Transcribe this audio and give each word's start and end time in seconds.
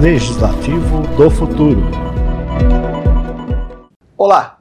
Legislativo 0.00 1.02
do 1.16 1.30
Futuro. 1.30 1.82
Olá! 4.16 4.58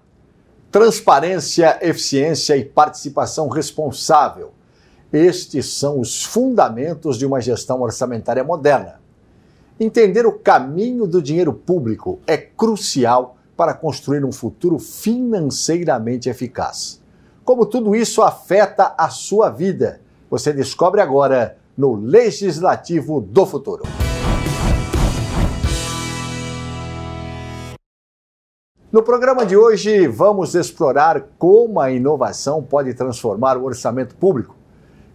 Transparência, 0.72 1.80
eficiência 1.82 2.58
e 2.58 2.66
participação 2.66 3.48
responsável. 3.48 4.52
Estes 5.12 5.74
são 5.74 6.00
os 6.00 6.24
fundamentos 6.24 7.18
de 7.18 7.26
uma 7.26 7.42
gestão 7.42 7.82
orçamentária 7.82 8.44
moderna. 8.44 9.00
Entender 9.80 10.26
o 10.26 10.34
caminho 10.34 11.08
do 11.08 11.22
dinheiro 11.22 11.54
público 11.54 12.20
é 12.28 12.36
crucial 12.38 13.38
para 13.56 13.74
construir 13.74 14.26
um 14.26 14.32
futuro 14.32 14.78
financeiramente 14.78 16.30
eficaz. 16.30 17.02
Como 17.46 17.66
tudo 17.66 17.96
isso 17.96 18.22
afeta 18.22 18.94
a 18.98 19.10
sua 19.10 19.50
vida, 19.50 20.02
você 20.30 20.54
descobre 20.54 21.02
agora 21.02 21.58
no 21.80 21.96
Legislativo 21.96 23.22
do 23.22 23.46
Futuro. 23.46 23.84
No 28.92 29.02
programa 29.02 29.46
de 29.46 29.56
hoje, 29.56 30.06
vamos 30.06 30.56
explorar 30.56 31.28
como 31.38 31.80
a 31.80 31.90
inovação 31.90 32.62
pode 32.62 32.94
transformar 32.94 33.56
o 33.56 33.64
orçamento 33.64 34.14
público, 34.18 34.58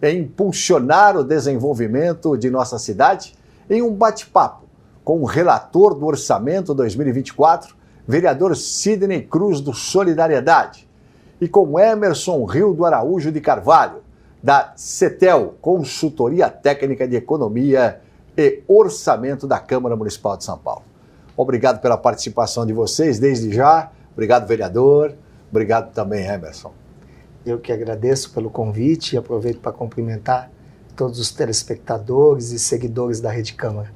em 0.01 0.21
impulsionar 0.21 1.19
o 1.19 1.23
desenvolvimento 1.23 2.35
de 2.35 2.49
nossa 2.49 2.79
cidade, 2.79 3.35
em 3.69 3.83
um 3.83 3.93
bate-papo 3.93 4.65
com 5.05 5.21
o 5.21 5.27
relator 5.27 5.95
do 5.95 6.07
Orçamento 6.07 6.73
2024, 6.73 7.77
vereador 8.09 8.57
Sidney 8.57 9.21
Cruz 9.21 9.61
do 9.61 9.75
Solidariedade, 9.75 10.89
e 11.39 11.47
com 11.47 11.79
Emerson 11.79 12.43
Rio 12.47 12.73
do 12.73 12.87
Araújo 12.87 13.31
de 13.31 13.43
Carvalho, 13.43 14.04
da 14.45 14.75
CETEL, 14.77 15.55
Consultoria 15.59 16.51
Técnica 16.51 17.09
de 17.09 17.17
Economia 17.17 18.03
e 18.37 18.63
Orçamento 18.69 19.47
da 19.47 19.59
Câmara 19.59 19.97
Municipal 19.97 20.37
de 20.37 20.45
São 20.45 20.59
Paulo. 20.59 20.83
Obrigado 21.35 21.81
pela 21.81 21.97
participação 21.97 22.67
de 22.67 22.75
vocês 22.75 23.19
desde 23.19 23.51
já. 23.51 23.91
Obrigado, 24.13 24.47
vereador. 24.47 25.15
Obrigado 25.51 25.95
também, 25.95 26.27
Emerson. 26.27 26.75
Eu 27.47 27.59
que 27.59 27.73
agradeço 27.73 28.35
pelo 28.35 28.51
convite 28.51 29.15
e 29.15 29.17
aproveito 29.17 29.61
para 29.61 29.73
cumprimentar 29.73 30.51
todos 30.95 31.19
os 31.19 31.33
telespectadores 31.33 32.53
e 32.53 32.59
seguidores 32.59 33.23
da 33.23 33.31
Rede 33.31 33.55
Câmara. 33.55 33.91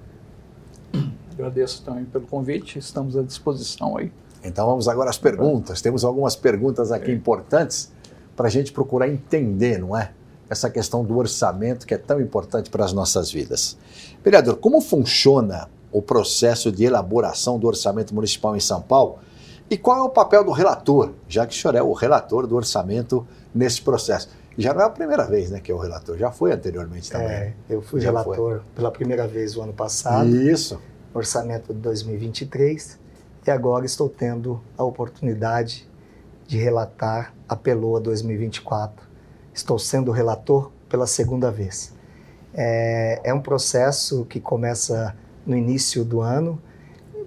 Agradeço 1.35 1.85
também 1.85 2.07
pelo 2.07 2.27
convite, 2.27 2.79
estamos 2.79 3.19
à 3.19 3.23
disposição 3.23 3.99
aí. 3.99 4.11
Então 4.43 4.65
vamos 4.65 4.89
agora 4.89 5.11
às 5.11 5.19
perguntas. 5.19 5.83
Temos 5.83 6.07
algumas 6.07 6.35
perguntas 6.35 6.91
aqui 6.91 7.13
importantes 7.13 7.93
para 8.35 8.47
a 8.47 8.51
gente 8.51 8.73
procurar 8.73 9.09
entender, 9.09 9.79
não 9.79 9.95
é? 9.95 10.13
Essa 10.51 10.71
questão 10.71 11.05
do 11.05 11.17
orçamento 11.17 11.87
que 11.87 11.95
é 11.95 11.99
tão 11.99 12.21
importante 12.21 12.71
para 12.71 12.85
as 12.85 12.93
nossas 12.93 13.31
vidas. 13.31 13.77
Vereador, 14.25 14.57
como 14.57 14.81
funciona 14.81 15.69
o 15.93 16.03
processo 16.03 16.71
de 16.71 16.85
elaboração 16.85 17.59
do 17.59 17.67
orçamento 17.67 18.15
municipal 18.15 18.57
em 18.57 18.61
São 18.61 18.81
Paulo 18.81 19.19
e 19.71 19.77
qual 19.77 19.99
é 19.99 20.03
o 20.03 20.09
papel 20.09 20.45
do 20.45 20.53
relator, 20.53 21.13
já 21.29 21.47
que 21.47 21.55
o 21.55 21.59
senhor 21.59 21.75
é 21.75 21.83
o 21.83 21.93
relator 21.93 22.47
do 22.47 22.57
orçamento 22.57 23.27
nesse 23.55 23.83
processo. 23.83 24.29
Já 24.57 24.75
não 24.75 24.83
é 24.83 24.85
a 24.85 24.91
primeira 24.91 25.25
vez 25.25 25.51
né, 25.51 25.61
que 25.61 25.71
é 25.71 25.75
o 25.75 25.79
relator, 25.79 26.17
já 26.17 26.33
foi 26.33 26.53
anteriormente 26.53 27.11
também. 27.11 27.29
É, 27.29 27.55
eu 27.69 27.81
fui 27.81 28.01
já 28.01 28.11
relator 28.11 28.35
foi. 28.35 28.61
pela 28.75 28.91
primeira 28.91 29.27
vez 29.27 29.57
o 29.57 29.63
ano 29.63 29.73
passado. 29.73 30.29
Isso. 30.29 30.81
Orçamento 31.15 31.73
de 31.73 31.81
2023 31.81 32.99
e 33.47 33.51
agora 33.51 33.87
estou 33.87 34.11
tendo 34.11 34.61
a 34.77 34.85
oportunidade 34.85 35.89
de 36.47 36.59
relatar 36.59 37.33
a 37.49 37.57
Peloa 37.57 37.99
2024. 37.99 39.07
Estou 39.59 39.77
sendo 39.77 40.13
relator 40.13 40.71
pela 40.89 41.05
segunda 41.05 41.51
vez. 41.51 41.93
É, 42.55 43.21
é 43.25 43.35
um 43.35 43.41
processo 43.41 44.25
que 44.27 44.39
começa 44.39 45.17
no 45.45 45.57
início 45.57 46.05
do 46.05 46.21
ano, 46.21 46.63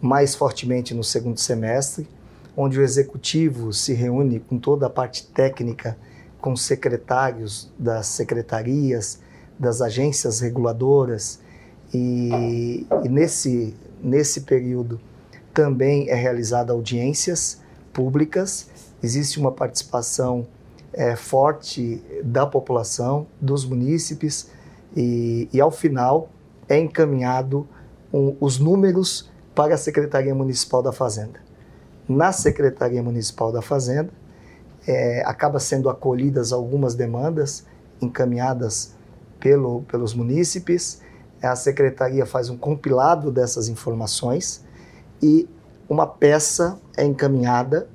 mais 0.02 0.34
fortemente 0.34 0.94
no 0.94 1.04
segundo 1.04 1.42
semestre, 1.42 2.08
onde 2.56 2.80
o 2.80 2.84
executivo 2.84 3.74
se 3.74 3.94
reúne 3.94 4.40
com 4.40 4.58
toda 4.58 4.88
a 4.88 4.90
parte 4.90 5.28
técnica, 5.28 5.98
com 6.40 6.54
os 6.54 6.62
secretários 6.62 7.70
das 7.78 8.08
secretarias, 8.08 9.20
das 9.60 9.82
agências 9.82 10.40
reguladoras, 10.40 11.42
e, 11.94 12.88
e 13.04 13.10
nesse, 13.10 13.76
nesse 14.02 14.42
período 14.42 15.02
também 15.54 16.10
é 16.10 16.16
realizada 16.16 16.72
audiências 16.72 17.60
públicas, 17.92 18.70
existe 19.04 19.38
uma 19.38 19.52
participação 19.52 20.48
é, 20.94 21.16
forte 21.16 22.04
da 22.24 22.46
população, 22.46 23.28
dos 23.40 23.66
munícipes, 23.66 24.50
e, 24.96 25.48
e 25.54 25.62
ao 25.62 25.72
final 25.72 26.30
é 26.68 26.78
encaminhado 26.78 27.68
um, 28.14 28.36
os 28.40 28.60
números 28.60 29.30
para 29.56 29.76
a 29.76 29.78
Secretaria 29.78 30.36
Municipal 30.36 30.82
da 30.82 30.92
Fazenda. 30.92 31.40
Na 32.08 32.32
Secretaria 32.32 33.02
Municipal 33.02 33.52
da 33.52 33.62
Fazenda, 33.62 34.12
é, 34.88 35.24
acaba 35.26 35.60
sendo 35.60 35.90
acolhidas 35.90 36.52
algumas 36.52 36.96
demandas 36.96 37.66
encaminhadas 38.02 38.96
pelo, 39.40 39.82
pelos 39.84 40.14
munícipes, 40.14 41.02
a 41.42 41.56
Secretaria 41.56 42.26
faz 42.26 42.50
um 42.50 42.58
compilado 42.58 43.32
dessas 43.32 43.68
informações 43.68 44.64
e 45.22 45.50
uma 45.90 46.06
peça 46.06 46.80
é 46.96 47.04
encaminhada 47.04 47.90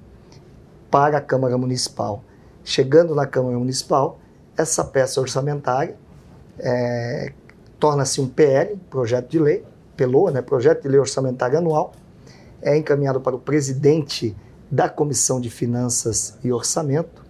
para 0.90 1.18
a 1.18 1.20
Câmara 1.20 1.56
Municipal. 1.56 2.24
Chegando 2.66 3.14
na 3.14 3.28
Câmara 3.28 3.56
Municipal, 3.56 4.18
essa 4.56 4.82
peça 4.82 5.20
orçamentária 5.20 5.96
é, 6.58 7.32
torna-se 7.78 8.20
um 8.20 8.26
PL, 8.26 8.76
projeto 8.90 9.30
de 9.30 9.38
lei, 9.38 9.64
PELOA, 9.96 10.32
né, 10.32 10.42
Projeto 10.42 10.82
de 10.82 10.88
Lei 10.88 10.98
Orçamentária 10.98 11.60
Anual, 11.60 11.92
é 12.60 12.76
encaminhado 12.76 13.20
para 13.20 13.36
o 13.36 13.38
presidente 13.38 14.36
da 14.68 14.88
Comissão 14.88 15.40
de 15.40 15.48
Finanças 15.48 16.36
e 16.42 16.50
Orçamento 16.50 17.24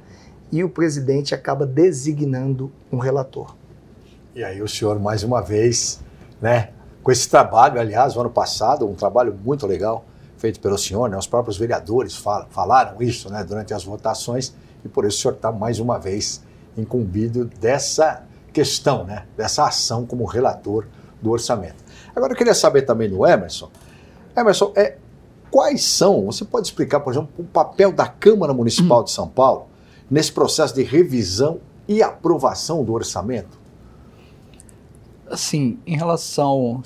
e 0.50 0.64
o 0.64 0.70
presidente 0.70 1.34
acaba 1.34 1.66
designando 1.66 2.72
um 2.90 2.96
relator. 2.96 3.54
E 4.34 4.42
aí 4.42 4.62
o 4.62 4.68
senhor, 4.68 4.98
mais 4.98 5.22
uma 5.22 5.42
vez, 5.42 6.00
né, 6.40 6.70
com 7.02 7.12
esse 7.12 7.28
trabalho, 7.28 7.78
aliás, 7.78 8.14
no 8.14 8.22
ano 8.22 8.30
passado, 8.30 8.88
um 8.88 8.94
trabalho 8.94 9.38
muito 9.44 9.66
legal 9.66 10.06
feito 10.38 10.60
pelo 10.60 10.78
senhor, 10.78 11.10
né, 11.10 11.18
os 11.18 11.26
próprios 11.26 11.58
vereadores 11.58 12.16
fal 12.16 12.46
falaram 12.48 13.02
isso 13.02 13.30
né, 13.30 13.44
durante 13.44 13.74
as 13.74 13.84
votações 13.84 14.54
e 14.86 14.88
por 14.88 15.04
isso 15.04 15.18
o 15.18 15.20
senhor 15.22 15.34
está 15.34 15.52
mais 15.52 15.78
uma 15.78 15.98
vez 15.98 16.42
incumbido 16.76 17.44
dessa 17.44 18.24
questão, 18.52 19.04
né, 19.04 19.26
dessa 19.36 19.66
ação 19.66 20.06
como 20.06 20.24
relator 20.24 20.86
do 21.20 21.30
orçamento. 21.30 21.84
Agora 22.14 22.32
eu 22.32 22.36
queria 22.36 22.54
saber 22.54 22.82
também 22.82 23.08
do 23.08 23.26
Emerson. 23.26 23.70
Emerson, 24.34 24.72
é, 24.74 24.96
quais 25.50 25.84
são, 25.84 26.26
você 26.26 26.44
pode 26.44 26.66
explicar, 26.66 27.00
por 27.00 27.12
exemplo, 27.12 27.28
o 27.38 27.44
papel 27.44 27.92
da 27.92 28.06
Câmara 28.06 28.54
Municipal 28.54 29.02
de 29.04 29.10
São 29.10 29.28
Paulo 29.28 29.66
nesse 30.10 30.32
processo 30.32 30.74
de 30.74 30.82
revisão 30.82 31.60
e 31.88 32.02
aprovação 32.02 32.84
do 32.84 32.92
orçamento? 32.92 33.58
Assim, 35.30 35.78
em 35.86 35.96
relação. 35.96 36.82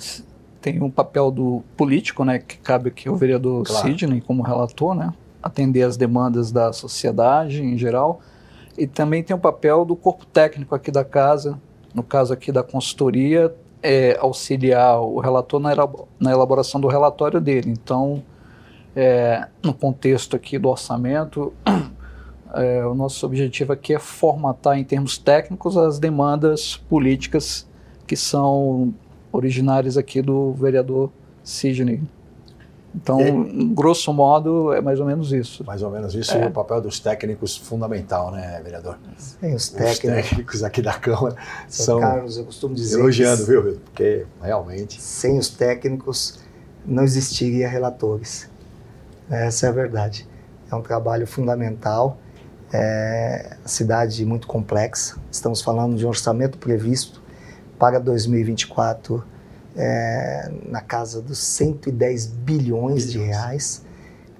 Tem 0.59 0.81
um 0.81 0.91
papel 0.91 1.31
do 1.31 1.63
político, 1.75 2.23
né, 2.23 2.37
que 2.37 2.57
cabe 2.57 2.89
aqui 2.89 3.09
ao 3.09 3.15
vereador 3.15 3.63
claro. 3.63 3.87
Sidney 3.87 4.21
como 4.21 4.43
relator, 4.43 4.93
né, 4.93 5.11
atender 5.41 5.83
as 5.83 5.97
demandas 5.97 6.51
da 6.51 6.71
sociedade 6.73 7.61
em 7.61 7.77
geral, 7.77 8.21
e 8.77 8.87
também 8.87 9.23
tem 9.23 9.35
o 9.35 9.39
papel 9.39 9.83
do 9.85 9.95
corpo 9.95 10.25
técnico 10.25 10.73
aqui 10.73 10.91
da 10.91 11.03
casa, 11.03 11.59
no 11.93 12.03
caso 12.03 12.33
aqui 12.33 12.51
da 12.51 12.63
consultoria, 12.63 13.53
é, 13.83 14.17
auxiliar 14.19 15.01
o 15.01 15.19
relator 15.19 15.59
na 15.59 16.31
elaboração 16.31 16.79
do 16.79 16.87
relatório 16.87 17.41
dele. 17.41 17.71
Então, 17.71 18.23
é, 18.95 19.47
no 19.63 19.73
contexto 19.73 20.35
aqui 20.35 20.57
do 20.57 20.69
orçamento, 20.69 21.53
é, 22.53 22.85
o 22.85 22.93
nosso 22.93 23.25
objetivo 23.25 23.73
aqui 23.73 23.93
é 23.93 23.99
formatar 23.99 24.77
em 24.77 24.83
termos 24.83 25.17
técnicos 25.17 25.77
as 25.77 25.99
demandas 25.99 26.77
políticas 26.77 27.67
que 28.05 28.15
são 28.15 28.93
originárias 29.31 29.97
aqui 29.97 30.21
do 30.21 30.53
vereador 30.53 31.09
Sidney. 31.43 32.01
Então, 32.93 33.73
grosso 33.73 34.11
modo, 34.11 34.73
é 34.73 34.81
mais 34.81 34.99
ou 34.99 35.05
menos 35.05 35.31
isso. 35.31 35.63
Mais 35.63 35.81
ou 35.81 35.89
menos 35.89 36.13
isso, 36.13 36.35
é. 36.35 36.43
e 36.43 36.47
o 36.47 36.51
papel 36.51 36.81
dos 36.81 36.99
técnicos 36.99 37.55
fundamental, 37.55 38.31
né, 38.31 38.59
vereador? 38.63 38.99
Sim, 39.17 39.55
os 39.55 39.69
técnicos. 39.69 40.19
Os 40.19 40.29
técnicos 40.29 40.63
aqui 40.63 40.81
da 40.81 40.93
Câmara 40.93 41.35
Seu 41.67 41.85
são. 41.85 41.99
Carlos, 41.99 42.37
eu 42.37 42.43
costumo 42.43 42.75
dizer. 42.75 42.99
Elogiando, 42.99 43.45
viu, 43.45 43.63
viu? 43.63 43.79
Porque 43.85 44.25
realmente. 44.41 45.01
Sem 45.01 45.37
os 45.37 45.49
técnicos, 45.49 46.39
não 46.85 47.03
existiria 47.03 47.69
relatores. 47.69 48.49
Essa 49.29 49.67
é 49.67 49.69
a 49.69 49.71
verdade. 49.71 50.27
É 50.69 50.75
um 50.75 50.81
trabalho 50.81 51.25
fundamental. 51.25 52.17
É 52.73 53.57
a 53.63 53.67
cidade 53.67 54.25
muito 54.25 54.47
complexa. 54.47 55.17
Estamos 55.31 55.61
falando 55.61 55.95
de 55.95 56.05
um 56.05 56.09
orçamento 56.09 56.57
previsto 56.57 57.21
para 57.79 57.99
2024 57.99 59.23
é, 59.75 60.51
na 60.67 60.81
casa 60.81 61.21
dos 61.21 61.37
110 61.37 62.27
bilhões 62.27 63.11
de 63.11 63.19
reais. 63.19 63.83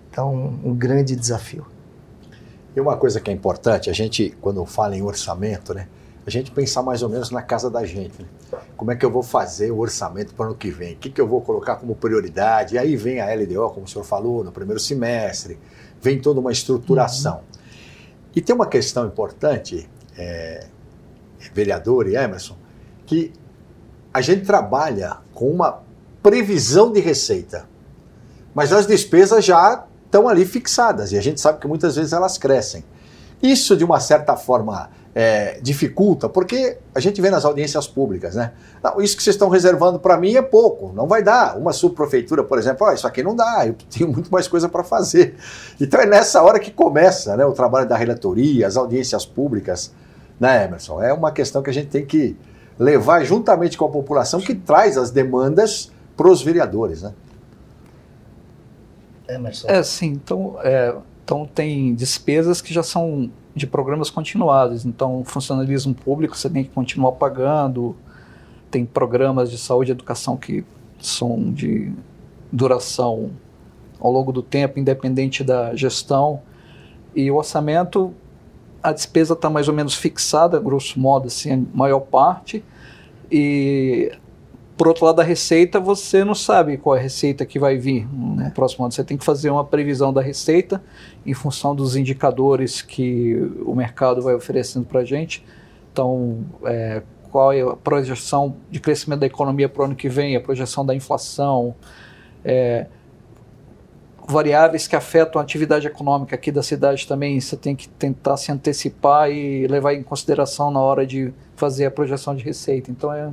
Então, 0.09 0.59
um 0.63 0.73
grande 0.73 1.15
desafio. 1.15 1.65
E 2.75 2.79
uma 2.79 2.97
coisa 2.97 3.19
que 3.19 3.29
é 3.29 3.33
importante, 3.33 3.89
a 3.89 3.93
gente, 3.93 4.35
quando 4.41 4.65
fala 4.65 4.95
em 4.95 5.01
orçamento, 5.01 5.73
né, 5.73 5.87
a 6.25 6.29
gente 6.29 6.51
pensar 6.51 6.83
mais 6.83 7.01
ou 7.01 7.09
menos 7.09 7.31
na 7.31 7.41
casa 7.41 7.69
da 7.69 7.85
gente. 7.85 8.21
Né? 8.21 8.27
como 8.77 8.91
é 8.91 8.95
que 8.95 9.05
eu 9.05 9.11
vou 9.11 9.23
fazer 9.23 9.71
o 9.71 9.77
orçamento 9.77 10.33
para 10.33 10.43
o 10.43 10.47
ano 10.49 10.55
que 10.55 10.71
vem? 10.71 10.93
O 10.93 10.97
que, 10.97 11.09
que 11.09 11.21
eu 11.21 11.27
vou 11.27 11.41
colocar 11.41 11.75
como 11.75 11.95
prioridade? 11.95 12.75
E 12.75 12.77
aí 12.77 12.95
vem 12.95 13.19
a 13.19 13.33
LDO, 13.33 13.69
como 13.69 13.85
o 13.85 13.87
senhor 13.87 14.03
falou, 14.03 14.43
no 14.43 14.51
primeiro 14.51 14.79
semestre, 14.79 15.59
vem 16.01 16.19
toda 16.19 16.39
uma 16.39 16.51
estruturação. 16.51 17.35
Uhum. 17.35 17.61
E 18.35 18.41
tem 18.41 18.55
uma 18.55 18.65
questão 18.65 19.05
importante, 19.05 19.87
é, 20.17 20.65
vereador 21.53 22.07
e 22.07 22.15
Emerson, 22.15 22.57
que 23.05 23.33
a 24.13 24.21
gente 24.21 24.45
trabalha 24.45 25.17
com 25.33 25.49
uma 25.49 25.81
previsão 26.21 26.91
de 26.91 26.99
receita, 26.99 27.67
mas 28.53 28.71
as 28.73 28.85
despesas 28.85 29.43
já 29.43 29.85
estão 30.05 30.27
ali 30.27 30.45
fixadas 30.45 31.11
e 31.11 31.17
a 31.17 31.21
gente 31.21 31.39
sabe 31.39 31.59
que 31.59 31.67
muitas 31.67 31.95
vezes 31.95 32.13
elas 32.13 32.37
crescem. 32.37 32.83
Isso, 33.41 33.75
de 33.75 33.83
uma 33.83 33.99
certa 33.99 34.35
forma, 34.35 34.89
é, 35.15 35.59
dificulta, 35.61 36.29
porque 36.29 36.77
a 36.93 36.99
gente 36.99 37.21
vê 37.21 37.29
nas 37.29 37.43
audiências 37.43 37.87
públicas, 37.87 38.35
né? 38.35 38.53
Não, 38.83 39.01
isso 39.01 39.15
que 39.17 39.23
vocês 39.23 39.35
estão 39.35 39.49
reservando 39.49 39.99
para 39.99 40.17
mim 40.17 40.35
é 40.35 40.41
pouco, 40.41 40.93
não 40.93 41.07
vai 41.07 41.23
dar. 41.23 41.57
Uma 41.57 41.73
subprefeitura, 41.73 42.43
por 42.43 42.59
exemplo, 42.59 42.87
oh, 42.87 42.93
isso 42.93 43.07
aqui 43.07 43.23
não 43.23 43.35
dá, 43.35 43.65
eu 43.65 43.75
tenho 43.89 44.09
muito 44.11 44.31
mais 44.31 44.47
coisa 44.47 44.69
para 44.69 44.83
fazer. 44.83 45.35
Então 45.79 45.99
é 45.99 46.05
nessa 46.05 46.41
hora 46.43 46.59
que 46.59 46.71
começa 46.71 47.35
né, 47.35 47.45
o 47.45 47.51
trabalho 47.51 47.87
da 47.87 47.97
relatoria, 47.97 48.67
as 48.67 48.77
audiências 48.77 49.25
públicas, 49.25 49.91
né, 50.39 50.65
Emerson? 50.65 51.01
É 51.01 51.11
uma 51.13 51.31
questão 51.31 51.61
que 51.61 51.69
a 51.69 51.73
gente 51.73 51.89
tem 51.89 52.05
que 52.05 52.37
levar 52.81 53.23
juntamente 53.23 53.77
com 53.77 53.85
a 53.85 53.89
população 53.89 54.41
que 54.41 54.55
traz 54.55 54.97
as 54.97 55.11
demandas 55.11 55.91
para 56.17 56.27
os 56.27 56.41
vereadores, 56.41 57.03
né? 57.03 57.13
Emerson. 59.29 59.67
É, 59.67 59.83
sim. 59.83 60.07
Então, 60.07 60.55
é, 60.63 60.95
então 61.23 61.45
tem 61.45 61.93
despesas 61.93 62.59
que 62.59 62.73
já 62.73 62.81
são 62.81 63.29
de 63.55 63.67
programas 63.67 64.09
continuados. 64.09 64.83
Então, 64.83 65.23
funcionalismo 65.23 65.93
público 65.93 66.35
você 66.35 66.49
tem 66.49 66.63
que 66.63 66.71
continuar 66.71 67.11
pagando. 67.11 67.95
Tem 68.71 68.83
programas 68.83 69.51
de 69.51 69.59
saúde 69.59 69.91
e 69.91 69.93
educação 69.93 70.35
que 70.35 70.65
são 70.99 71.53
de 71.53 71.93
duração 72.51 73.29
ao 73.99 74.11
longo 74.11 74.31
do 74.31 74.41
tempo, 74.41 74.79
independente 74.79 75.43
da 75.43 75.75
gestão. 75.75 76.41
E 77.15 77.29
o 77.29 77.35
orçamento, 77.35 78.11
a 78.81 78.91
despesa 78.91 79.33
está 79.33 79.49
mais 79.49 79.67
ou 79.67 79.73
menos 79.73 79.95
fixada, 79.95 80.59
grosso 80.59 80.99
modo, 80.99 81.27
assim, 81.27 81.51
a 81.51 81.77
maior 81.77 82.01
parte. 82.01 82.63
E 83.31 84.11
por 84.81 84.87
outro 84.87 85.05
lado, 85.05 85.21
a 85.21 85.23
receita, 85.23 85.79
você 85.79 86.23
não 86.23 86.33
sabe 86.33 86.75
qual 86.75 86.95
é 86.95 86.99
a 86.99 87.01
receita 87.03 87.45
que 87.45 87.59
vai 87.59 87.77
vir 87.77 88.07
no 88.11 88.41
é. 88.41 88.49
próximo 88.49 88.83
ano. 88.83 88.91
Você 88.91 89.03
tem 89.03 89.15
que 89.15 89.23
fazer 89.23 89.51
uma 89.51 89.63
previsão 89.63 90.11
da 90.11 90.21
receita 90.21 90.83
em 91.23 91.35
função 91.35 91.75
dos 91.75 91.95
indicadores 91.95 92.81
que 92.81 93.35
o 93.63 93.75
mercado 93.75 94.23
vai 94.23 94.33
oferecendo 94.33 94.85
para 94.85 95.01
a 95.01 95.05
gente. 95.05 95.45
Então, 95.93 96.39
é, 96.65 97.03
qual 97.31 97.53
é 97.53 97.61
a 97.61 97.75
projeção 97.75 98.55
de 98.71 98.79
crescimento 98.79 99.19
da 99.19 99.27
economia 99.27 99.69
para 99.69 99.83
o 99.83 99.85
ano 99.85 99.95
que 99.95 100.09
vem, 100.09 100.35
a 100.35 100.41
projeção 100.41 100.83
da 100.83 100.95
inflação, 100.95 101.75
é, 102.43 102.87
variáveis 104.27 104.87
que 104.87 104.95
afetam 104.95 105.39
a 105.39 105.43
atividade 105.43 105.87
econômica 105.87 106.35
aqui 106.35 106.51
da 106.51 106.63
cidade 106.63 107.07
também, 107.07 107.39
você 107.39 107.57
tem 107.57 107.75
que 107.75 107.87
tentar 107.87 108.37
se 108.37 108.51
antecipar 108.51 109.29
e 109.29 109.67
levar 109.67 109.93
em 109.93 110.03
consideração 110.03 110.71
na 110.71 110.79
hora 110.79 111.05
de 111.05 111.33
fazer 111.55 111.85
a 111.85 111.91
projeção 111.91 112.35
de 112.35 112.43
receita. 112.43 112.91
Então, 112.91 113.11
é 113.13 113.31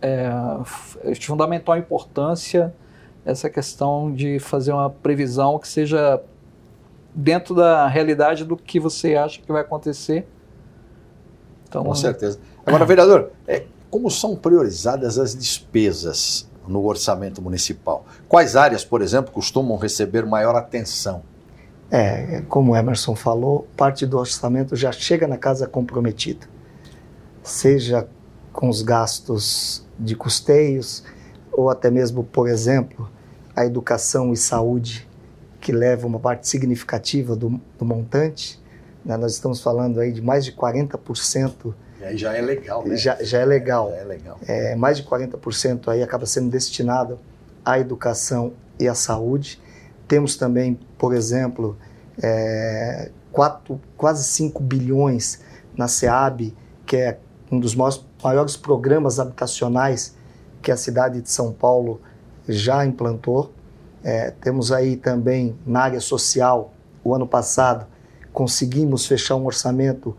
é, 0.00 1.14
fundamental 1.20 1.76
importância 1.76 2.74
essa 3.24 3.48
questão 3.48 4.12
de 4.12 4.38
fazer 4.38 4.72
uma 4.72 4.90
previsão 4.90 5.58
que 5.58 5.66
seja 5.66 6.20
dentro 7.14 7.54
da 7.54 7.86
realidade 7.86 8.44
do 8.44 8.56
que 8.56 8.78
você 8.78 9.14
acha 9.14 9.40
que 9.40 9.50
vai 9.50 9.62
acontecer. 9.62 10.26
Então, 11.68 11.84
Com 11.84 11.94
certeza. 11.94 12.38
Agora, 12.66 12.84
vereador, 12.84 13.30
é, 13.46 13.64
como 13.90 14.10
são 14.10 14.36
priorizadas 14.36 15.18
as 15.18 15.34
despesas 15.34 16.48
no 16.66 16.84
orçamento 16.84 17.40
municipal? 17.42 18.04
Quais 18.28 18.56
áreas, 18.56 18.84
por 18.84 19.02
exemplo, 19.02 19.32
costumam 19.32 19.76
receber 19.76 20.24
maior 20.24 20.56
atenção? 20.56 21.22
É, 21.90 22.42
como 22.48 22.74
Emerson 22.74 23.14
falou, 23.14 23.68
parte 23.76 24.06
do 24.06 24.18
orçamento 24.18 24.74
já 24.74 24.90
chega 24.90 25.28
na 25.28 25.36
casa 25.36 25.66
comprometida. 25.66 26.46
Seja 27.42 28.08
com 28.52 28.68
os 28.68 28.82
gastos 28.82 29.86
de 29.98 30.16
custeios, 30.16 31.04
ou 31.52 31.70
até 31.70 31.90
mesmo, 31.90 32.24
por 32.24 32.48
exemplo, 32.48 33.08
a 33.54 33.64
educação 33.64 34.32
e 34.32 34.36
saúde, 34.36 35.08
que 35.60 35.72
leva 35.72 36.06
uma 36.06 36.18
parte 36.18 36.48
significativa 36.48 37.36
do, 37.36 37.60
do 37.78 37.84
montante. 37.84 38.60
Né? 39.04 39.16
Nós 39.16 39.32
estamos 39.32 39.62
falando 39.62 40.00
aí 40.00 40.12
de 40.12 40.20
mais 40.20 40.44
de 40.44 40.52
40%. 40.52 41.74
E 42.00 42.04
aí 42.04 42.16
já 42.16 42.34
é 42.34 42.40
legal, 42.40 42.86
né? 42.86 42.96
Já, 42.96 43.22
já 43.22 43.38
é 43.38 43.44
legal. 43.44 43.90
Já 43.90 43.96
é 43.96 44.04
legal. 44.04 44.38
É, 44.46 44.74
mais 44.74 44.96
de 44.96 45.04
40% 45.04 45.88
aí 45.88 46.02
acaba 46.02 46.26
sendo 46.26 46.50
destinado 46.50 47.18
à 47.64 47.78
educação 47.78 48.52
e 48.78 48.88
à 48.88 48.94
saúde. 48.94 49.60
Temos 50.06 50.36
também, 50.36 50.78
por 50.98 51.14
exemplo, 51.14 51.78
é, 52.22 53.10
quatro, 53.32 53.80
quase 53.96 54.24
5 54.24 54.62
bilhões 54.62 55.40
na 55.76 55.88
SEAB, 55.88 56.54
que 56.84 56.96
é 56.96 57.18
um 57.50 57.58
dos 57.58 57.74
maiores 57.74 58.04
maiores 58.24 58.56
programas 58.56 59.20
habitacionais 59.20 60.16
que 60.62 60.72
a 60.72 60.76
cidade 60.78 61.20
de 61.20 61.30
São 61.30 61.52
Paulo 61.52 62.00
já 62.48 62.84
implantou. 62.86 63.52
É, 64.02 64.30
temos 64.30 64.72
aí 64.72 64.96
também 64.96 65.54
na 65.66 65.80
área 65.80 66.00
social, 66.00 66.72
o 67.04 67.14
ano 67.14 67.26
passado, 67.28 67.86
conseguimos 68.32 69.06
fechar 69.06 69.36
um 69.36 69.44
orçamento 69.44 70.16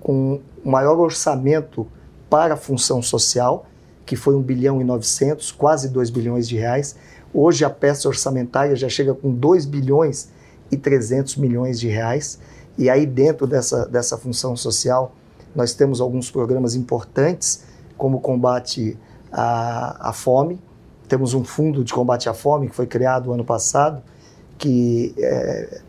com 0.00 0.40
o 0.68 0.70
maior 0.70 1.00
orçamento 1.00 1.86
para 2.28 2.52
a 2.52 2.56
função 2.56 3.00
social, 3.00 3.64
que 4.04 4.14
foi 4.14 4.34
1 4.34 4.42
bilhão 4.42 4.82
e 4.82 4.84
900, 4.84 5.50
quase 5.50 5.88
2 5.88 6.10
bilhões 6.10 6.46
de 6.46 6.58
reais. 6.58 6.94
Hoje 7.32 7.64
a 7.64 7.70
peça 7.70 8.06
orçamentária 8.06 8.76
já 8.76 8.86
chega 8.86 9.14
com 9.14 9.32
2 9.32 9.64
bilhões 9.64 10.28
e 10.70 10.76
300 10.76 11.36
milhões 11.36 11.80
de 11.80 11.88
reais. 11.88 12.38
E 12.76 12.90
aí 12.90 13.06
dentro 13.06 13.46
dessa, 13.46 13.86
dessa 13.86 14.18
função 14.18 14.54
social, 14.54 15.14
nós 15.56 15.72
temos 15.72 16.02
alguns 16.02 16.30
programas 16.30 16.74
importantes, 16.74 17.64
como 17.96 18.18
o 18.18 18.20
combate 18.20 18.94
à, 19.32 20.10
à 20.10 20.12
fome. 20.12 20.60
Temos 21.08 21.32
um 21.32 21.44
fundo 21.44 21.82
de 21.82 21.94
combate 21.94 22.28
à 22.28 22.34
fome 22.34 22.68
que 22.68 22.76
foi 22.76 22.86
criado 22.86 23.32
ano 23.32 23.42
passado, 23.44 24.02
que 24.58 25.14
é, 25.16 25.80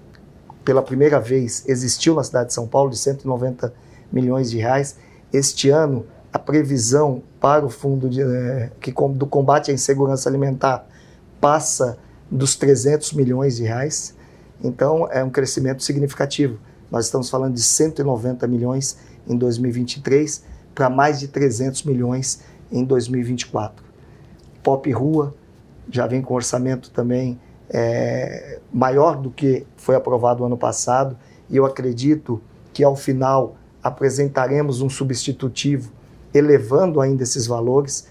pela 0.63 0.81
primeira 0.81 1.19
vez 1.19 1.67
existiu 1.67 2.15
na 2.15 2.23
cidade 2.23 2.47
de 2.47 2.53
São 2.53 2.65
Paulo, 2.65 2.89
de 2.89 2.97
190 2.97 3.67
milhões 3.67 3.88
de 4.11 4.57
reais. 4.57 4.97
Este 5.31 5.69
ano, 5.69 6.05
a 6.31 6.39
previsão 6.39 7.21
para 7.39 7.65
o 7.65 7.69
fundo 7.69 8.09
de, 8.09 8.21
é, 8.21 8.71
que, 8.79 8.91
do 8.91 9.25
combate 9.25 9.71
à 9.71 9.73
insegurança 9.73 10.29
alimentar 10.29 10.87
passa 11.39 11.97
dos 12.29 12.55
300 12.55 13.13
milhões 13.13 13.55
de 13.55 13.63
reais. 13.63 14.15
Então, 14.63 15.07
é 15.11 15.23
um 15.23 15.29
crescimento 15.29 15.83
significativo. 15.83 16.59
Nós 16.91 17.05
estamos 17.05 17.29
falando 17.29 17.53
de 17.53 17.61
190 17.61 18.47
milhões 18.47 18.97
em 19.27 19.37
2023 19.37 20.43
para 20.73 20.89
mais 20.89 21.19
de 21.19 21.27
300 21.27 21.83
milhões 21.83 22.41
em 22.71 22.83
2024. 22.83 23.83
Pop 24.63 24.91
Rua 24.91 25.33
já 25.89 26.05
vem 26.07 26.21
com 26.21 26.33
orçamento 26.33 26.91
também 26.91 27.39
é, 27.69 28.59
maior 28.71 29.17
do 29.17 29.29
que 29.29 29.65
foi 29.77 29.95
aprovado 29.95 30.43
ano 30.43 30.57
passado 30.57 31.17
e 31.49 31.57
eu 31.57 31.65
acredito 31.65 32.41
que 32.73 32.83
ao 32.83 32.95
final 32.95 33.55
apresentaremos 33.83 34.81
um 34.81 34.89
substitutivo 34.89 35.91
elevando 36.33 37.01
ainda 37.01 37.23
esses 37.23 37.47
valores, 37.47 38.07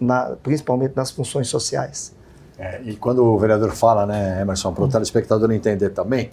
na, 0.00 0.36
principalmente 0.42 0.94
nas 0.96 1.10
funções 1.10 1.48
sociais. 1.48 2.14
É, 2.58 2.80
e 2.84 2.96
quando 2.96 3.24
o 3.24 3.38
vereador 3.38 3.70
fala, 3.70 4.04
né, 4.04 4.42
Emerson, 4.42 4.72
para 4.72 4.84
o 4.84 4.88
telespectador 4.88 5.50
entender 5.50 5.90
também, 5.90 6.30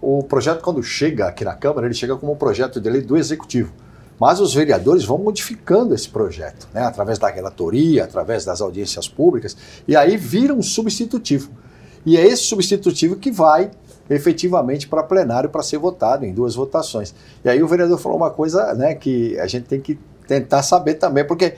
o 0.00 0.22
projeto, 0.22 0.62
quando 0.62 0.82
chega 0.82 1.26
aqui 1.26 1.44
na 1.44 1.54
Câmara, 1.54 1.86
ele 1.86 1.94
chega 1.94 2.16
como 2.16 2.32
um 2.32 2.36
projeto 2.36 2.80
de 2.80 2.88
lei 2.88 3.02
do 3.02 3.16
Executivo. 3.16 3.72
Mas 4.18 4.40
os 4.40 4.54
vereadores 4.54 5.04
vão 5.04 5.18
modificando 5.18 5.94
esse 5.94 6.08
projeto, 6.08 6.68
né, 6.72 6.82
através 6.82 7.18
da 7.18 7.28
relatoria, 7.28 8.04
através 8.04 8.44
das 8.44 8.60
audiências 8.60 9.06
públicas, 9.08 9.56
e 9.86 9.94
aí 9.94 10.16
vira 10.16 10.54
um 10.54 10.62
substitutivo. 10.62 11.50
E 12.04 12.16
é 12.16 12.26
esse 12.26 12.44
substitutivo 12.44 13.16
que 13.16 13.30
vai 13.30 13.70
efetivamente 14.08 14.88
para 14.88 15.02
plenário 15.02 15.50
para 15.50 15.62
ser 15.62 15.78
votado 15.78 16.24
em 16.24 16.32
duas 16.32 16.54
votações. 16.54 17.14
E 17.44 17.48
aí 17.48 17.62
o 17.62 17.68
vereador 17.68 17.98
falou 17.98 18.16
uma 18.16 18.30
coisa 18.30 18.74
né, 18.74 18.94
que 18.94 19.38
a 19.38 19.46
gente 19.46 19.66
tem 19.66 19.80
que 19.80 19.98
tentar 20.26 20.62
saber 20.62 20.94
também, 20.94 21.26
porque 21.26 21.54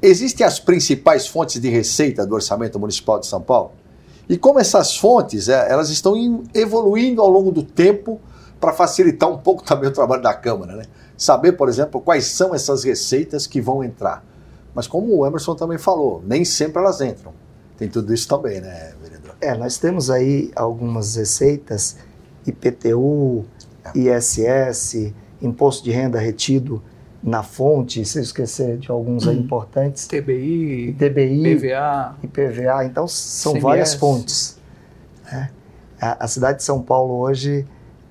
existem 0.00 0.46
as 0.46 0.58
principais 0.58 1.26
fontes 1.26 1.60
de 1.60 1.68
receita 1.68 2.26
do 2.26 2.34
orçamento 2.34 2.78
municipal 2.78 3.18
de 3.18 3.26
São 3.26 3.40
Paulo? 3.40 3.72
E 4.28 4.36
como 4.36 4.60
essas 4.60 4.96
fontes, 4.96 5.48
é, 5.48 5.70
elas 5.70 5.88
estão 5.88 6.44
evoluindo 6.54 7.22
ao 7.22 7.28
longo 7.28 7.50
do 7.50 7.62
tempo 7.62 8.20
para 8.60 8.72
facilitar 8.72 9.28
um 9.30 9.38
pouco 9.38 9.62
também 9.64 9.88
o 9.88 9.92
trabalho 9.92 10.22
da 10.22 10.34
Câmara, 10.34 10.76
né? 10.76 10.84
Saber, 11.16 11.52
por 11.52 11.68
exemplo, 11.68 12.00
quais 12.00 12.26
são 12.26 12.54
essas 12.54 12.84
receitas 12.84 13.46
que 13.46 13.60
vão 13.60 13.82
entrar. 13.82 14.24
Mas 14.74 14.86
como 14.86 15.16
o 15.16 15.26
Emerson 15.26 15.56
também 15.56 15.78
falou, 15.78 16.22
nem 16.24 16.44
sempre 16.44 16.80
elas 16.80 17.00
entram. 17.00 17.32
Tem 17.76 17.88
tudo 17.88 18.14
isso 18.14 18.28
também, 18.28 18.60
né, 18.60 18.92
vereador? 19.02 19.17
É, 19.40 19.54
nós 19.54 19.78
temos 19.78 20.10
aí 20.10 20.50
algumas 20.56 21.16
receitas, 21.16 21.96
IPTU. 22.46 23.44
ISS, 23.94 25.12
Imposto 25.40 25.84
de 25.84 25.90
Renda 25.90 26.18
Retido 26.18 26.82
na 27.22 27.42
fonte, 27.42 28.04
se 28.04 28.18
eu 28.18 28.22
esquecer 28.22 28.78
de 28.78 28.90
alguns 28.90 29.26
aí 29.26 29.38
importantes. 29.38 30.06
TBI, 30.06 30.94
TBI, 30.98 31.56
PVA. 31.56 32.16
IPVA. 32.22 32.84
Então, 32.84 33.08
são 33.08 33.52
CMS. 33.52 33.62
várias 33.62 33.94
fontes. 33.94 34.58
né? 35.30 35.50
A, 36.00 36.24
a 36.24 36.28
cidade 36.28 36.58
de 36.58 36.64
São 36.64 36.80
Paulo 36.80 37.14
hoje, 37.14 37.66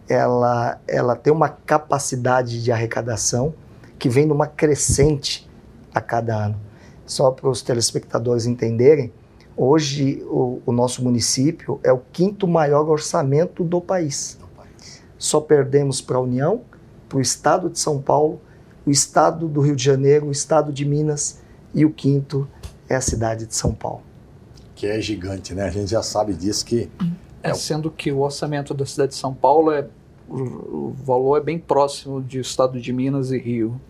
ela, 0.10 0.80
ela 0.88 1.16
tem 1.16 1.32
uma 1.32 1.50
capacidade 1.50 2.62
de 2.62 2.72
arrecadação 2.72 3.54
que 3.98 4.10
vem 4.10 4.26
numa 4.26 4.48
crescente 4.48 5.50
a 5.94 6.02
cada 6.02 6.36
ano. 6.36 6.60
Só 7.06 7.32
para 7.32 7.50
os 7.50 7.62
telespectadores 7.62 8.46
entenderem, 8.46 9.12
hoje 9.58 10.24
o, 10.28 10.62
o 10.66 10.72
nosso 10.72 11.04
município 11.04 11.80
é 11.84 11.92
o 11.92 12.00
quinto 12.14 12.48
maior 12.48 12.88
orçamento 12.88 13.64
do 13.64 13.82
país. 13.82 14.38
Só 15.18 15.42
perdemos 15.42 16.00
para 16.00 16.18
a 16.18 16.22
União, 16.22 16.62
para 17.10 17.18
o 17.18 17.22
Estado 17.22 17.70
de 17.70 17.80
São 17.80 18.00
Paulo, 18.00 18.40
o 18.86 18.92
Estado 18.92 19.48
do 19.48 19.60
Rio 19.62 19.76
de 19.76 19.84
Janeiro, 19.84 20.28
o 20.28 20.32
Estado 20.32 20.72
de 20.72 20.86
Minas 20.86 21.42
e 21.74 21.84
o 21.84 21.92
quinto 21.92 22.48
é 22.88 22.96
a 22.96 23.02
cidade 23.02 23.46
de 23.48 23.56
São 23.56 23.74
Paulo. 23.74 24.02
Que 24.76 24.86
é 24.86 25.02
gigante, 25.02 25.56
né? 25.56 25.64
A 25.64 25.72
gente 25.72 25.90
já 25.90 26.04
sabe 26.04 26.34
disso 26.34 26.64
que 26.64 26.90
É, 27.42 27.54
sendo 27.54 27.90
que 27.90 28.12
o 28.12 28.20
orçamento 28.20 28.74
da 28.74 28.86
cidade 28.86 29.14
de 29.14 29.18
São 29.18 29.34
Paulo 29.34 29.72
é 29.72 29.88
o, 30.30 30.90
o 30.90 30.96
valor 31.04 31.38
é 31.38 31.42
bem 31.42 31.58
próximo 31.58 32.22
do 32.22 32.38
estado 32.38 32.80
de 32.80 32.94
Minas 32.94 33.32
e 33.32 33.38
Rio. 33.38 33.82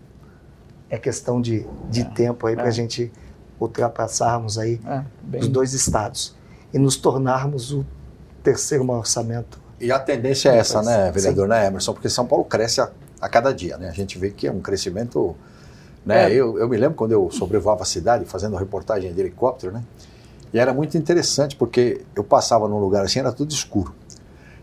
É 0.88 0.96
questão 0.96 1.40
de, 1.40 1.66
de 1.90 2.00
É, 2.00 2.04
tempo 2.04 2.46
aí 2.46 2.54
para 2.54 2.64
a 2.64 2.68
é. 2.68 2.72
gente 2.72 3.12
ultrapassarmos 3.60 4.58
aí 4.58 4.80
É, 4.86 5.02
bem, 5.22 5.40
os 5.40 5.48
dois 5.48 5.72
estados 5.72 6.34
e 6.72 6.78
nos 6.78 6.96
tornarmos 6.96 7.72
o 7.72 7.84
terceiro 8.42 8.84
maior 8.84 9.00
orçamento. 9.00 9.58
E 9.80 9.92
a 9.92 9.98
tendência 9.98 10.50
é 10.50 10.58
essa, 10.58 10.82
né, 10.82 11.06
Sim. 11.06 11.12
vereador, 11.12 11.48
né, 11.48 11.66
Emerson? 11.66 11.92
Porque 11.92 12.08
São 12.08 12.26
Paulo 12.26 12.44
cresce 12.44 12.80
a, 12.80 12.90
a 13.20 13.28
cada 13.28 13.52
dia, 13.52 13.76
né? 13.76 13.88
A 13.88 13.92
gente 13.92 14.18
vê 14.18 14.30
que 14.30 14.46
é 14.46 14.52
um 14.52 14.60
crescimento. 14.60 15.36
Né? 16.04 16.30
É. 16.30 16.34
Eu, 16.34 16.58
eu 16.58 16.68
me 16.68 16.76
lembro 16.76 16.96
quando 16.96 17.12
eu 17.12 17.30
sobrevoava 17.30 17.82
a 17.82 17.86
cidade 17.86 18.24
fazendo 18.24 18.56
reportagem 18.56 19.12
de 19.12 19.20
helicóptero, 19.20 19.72
né? 19.72 19.82
E 20.52 20.58
era 20.58 20.72
muito 20.72 20.96
interessante 20.96 21.54
porque 21.54 22.02
eu 22.16 22.24
passava 22.24 22.66
num 22.66 22.78
lugar 22.78 23.04
assim, 23.04 23.18
era 23.18 23.32
tudo 23.32 23.52
escuro. 23.52 23.94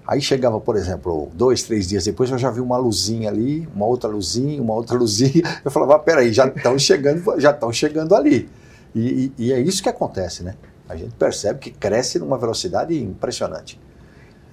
Aí 0.08 0.22
chegava, 0.22 0.60
por 0.60 0.76
exemplo, 0.76 1.30
dois, 1.34 1.64
três 1.64 1.88
dias 1.88 2.06
depois, 2.06 2.30
eu 2.30 2.38
já 2.38 2.52
vi 2.52 2.60
uma 2.60 2.78
luzinha 2.78 3.30
ali, 3.30 3.68
uma 3.74 3.86
outra 3.86 4.10
luzinha, 4.10 4.62
uma 4.62 4.74
outra 4.74 4.98
luzinha. 4.98 5.44
Eu 5.64 5.72
falava, 5.72 5.96
ah, 5.96 6.00
peraí, 6.00 6.32
já 6.32 6.48
estão 6.48 6.78
chegando, 6.78 7.40
já 7.40 7.52
estão 7.52 7.72
chegando 7.72 8.16
ali. 8.16 8.50
E, 8.96 9.34
e- 9.38 9.46
e 9.48 9.54
é 9.54 9.60
isso 9.60 9.84
que 9.84 9.90
acontece, 9.90 10.42
né? 10.42 10.56
A 10.88 10.96
gente 10.96 11.14
percebe 11.16 11.60
que 11.60 11.72
cresce 11.72 12.18
numa 12.18 12.38
velocidade 12.38 12.98
impressionante. 13.02 13.80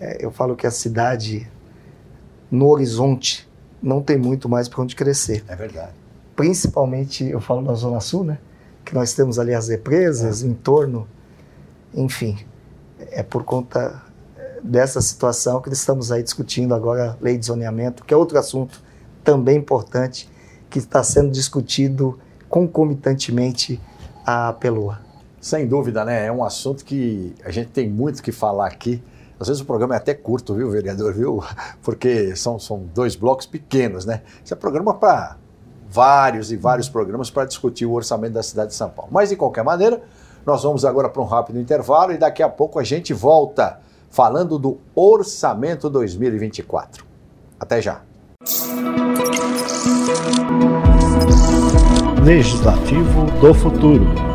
É, 0.00 0.24
eu 0.24 0.30
falo 0.32 0.56
que 0.56 0.66
a 0.66 0.70
cidade 0.70 1.48
no 2.50 2.66
horizonte 2.68 3.48
não 3.82 4.02
tem 4.02 4.18
muito 4.18 4.48
mais 4.48 4.68
para 4.68 4.82
onde 4.82 4.96
crescer. 4.96 5.44
É 5.46 5.54
verdade. 5.54 5.92
Principalmente, 6.34 7.24
eu 7.24 7.40
falo 7.40 7.60
na 7.62 7.74
Zona 7.74 8.00
Sul, 8.00 8.24
né? 8.24 8.38
Que 8.84 8.94
nós 8.94 9.12
temos 9.14 9.38
ali 9.38 9.54
as 9.54 9.68
represas, 9.68 10.42
o 10.42 10.46
entorno, 10.48 11.06
enfim. 11.94 12.38
É 12.98 13.22
por 13.22 13.44
conta 13.44 14.02
dessa 14.62 15.00
situação 15.00 15.60
que 15.60 15.68
estamos 15.70 16.10
aí 16.10 16.22
discutindo 16.22 16.74
agora 16.74 17.12
a 17.20 17.24
lei 17.24 17.36
de 17.36 17.46
zoneamento, 17.46 18.04
que 18.04 18.14
é 18.14 18.16
outro 18.16 18.38
assunto 18.38 18.82
também 19.22 19.58
importante, 19.58 20.28
que 20.70 20.78
está 20.78 21.02
sendo 21.02 21.30
discutido 21.30 22.18
concomitantemente 22.48 23.80
à 24.26 24.52
Peloa. 24.52 25.00
Sem 25.40 25.66
dúvida, 25.66 26.04
né? 26.04 26.26
É 26.26 26.32
um 26.32 26.44
assunto 26.44 26.84
que 26.84 27.34
a 27.44 27.50
gente 27.50 27.70
tem 27.70 27.88
muito 27.88 28.22
que 28.22 28.30
falar 28.30 28.68
aqui. 28.68 29.02
Às 29.40 29.48
vezes 29.48 29.60
o 29.60 29.66
programa 29.66 29.94
é 29.94 29.96
até 29.96 30.14
curto, 30.14 30.54
viu, 30.54 30.70
vereador, 30.70 31.12
viu? 31.12 31.42
Porque 31.82 32.36
são, 32.36 32.58
são 32.58 32.84
dois 32.94 33.16
blocos 33.16 33.46
pequenos, 33.46 34.04
né? 34.04 34.22
Isso 34.44 34.54
é 34.54 34.56
programa 34.56 34.94
para 34.94 35.36
vários 35.88 36.52
e 36.52 36.56
vários 36.56 36.88
programas 36.88 37.28
para 37.28 37.44
discutir 37.44 37.84
o 37.84 37.92
orçamento 37.92 38.34
da 38.34 38.42
cidade 38.42 38.70
de 38.70 38.76
São 38.76 38.88
Paulo. 38.88 39.10
Mas, 39.12 39.28
de 39.28 39.36
qualquer 39.36 39.64
maneira, 39.64 40.02
nós 40.46 40.62
vamos 40.62 40.84
agora 40.84 41.08
para 41.08 41.20
um 41.20 41.26
rápido 41.26 41.58
intervalo 41.58 42.12
e 42.12 42.18
daqui 42.18 42.42
a 42.42 42.48
pouco 42.48 42.78
a 42.78 42.84
gente 42.84 43.12
volta 43.12 43.80
falando 44.10 44.58
do 44.58 44.78
orçamento 44.94 45.90
2024. 45.90 47.04
Até 47.58 47.82
já. 47.82 48.00
Legislativo 52.24 53.26
do 53.40 53.52
Futuro. 53.52 54.31